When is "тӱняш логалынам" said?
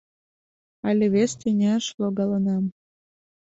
1.39-2.63